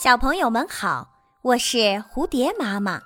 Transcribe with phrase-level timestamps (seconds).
[0.00, 1.08] 小朋友们好，
[1.42, 3.00] 我是蝴蝶妈妈。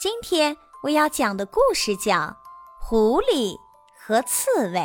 [0.00, 2.14] 今天我要讲的故事叫
[2.80, 3.56] 《狐狸
[3.96, 4.80] 和刺猬》。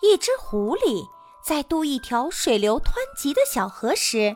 [0.00, 1.06] 一只狐狸
[1.44, 4.34] 在渡一条水流湍急的小河时，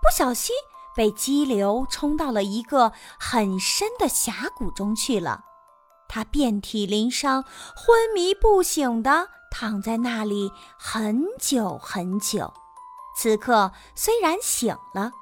[0.00, 0.56] 不小心
[0.96, 2.90] 被激流冲到了一个
[3.20, 5.44] 很深的峡谷中去了。
[6.08, 7.44] 它遍体鳞伤，
[7.76, 12.50] 昏迷不醒的躺在那里很久很久。
[13.16, 15.12] 此刻虽然醒了，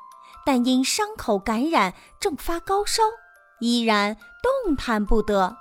[0.44, 3.02] 但因伤口感染正发高烧，
[3.60, 4.16] 依然
[4.64, 5.56] 动弹不得。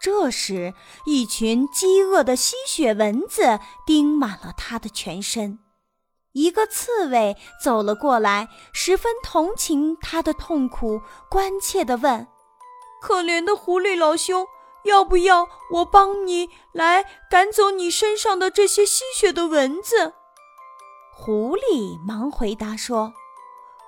[0.00, 0.72] 这时，
[1.04, 5.58] 一群饥饿的吸血蚊子叮满了他的全身。
[6.32, 12.26] 一个刺猬走了过来，十分同情他的痛苦，关切地问
[13.02, 14.46] ：“可怜的狐狸老兄，
[14.84, 20.14] 要不要我帮你来赶走你身上的这些吸血的蚊子？”
[21.22, 23.12] 狐狸忙回答说：“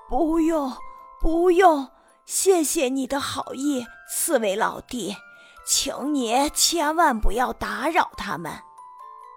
[0.07, 0.71] 不用，
[1.19, 1.89] 不用，
[2.27, 5.17] 谢谢你的好意，刺猬老弟，
[5.67, 8.53] 请你千万不要打扰他们。”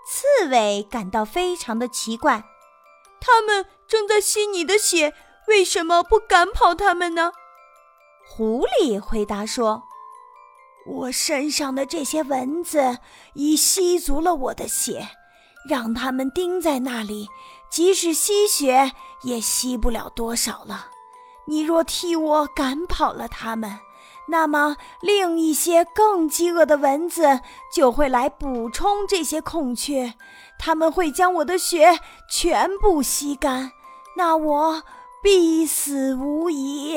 [0.06, 2.44] 刺猬感到非常的奇怪，
[3.22, 5.14] 他们正在吸你的血，
[5.48, 7.32] 为什么不赶跑他们呢？
[8.28, 9.84] 狐狸回答说
[10.86, 12.98] ：“我身上的这些蚊子
[13.36, 15.08] 已吸足了我的血。”
[15.68, 17.28] 让他们钉在那里，
[17.76, 20.92] 即使吸血也吸不了多少了。
[21.44, 23.80] 你若替我赶跑了他们，
[24.30, 30.14] 那么另一些更饥饿的蚊子就会来补充这些空缺，
[30.58, 32.00] 他们会将我的血
[32.32, 33.74] 全部吸干，
[34.16, 34.84] 那我
[35.22, 36.96] 必死无疑。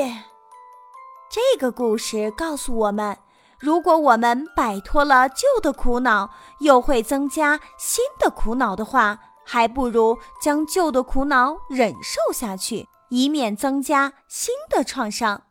[1.29, 3.19] 这个故事告诉我们。
[3.59, 9.19] 如果我们摆脱了旧的苦恼，又会增加新的苦恼的话，
[9.51, 15.45] 还不如将旧的苦恼忍受下去，以免增加新的创伤。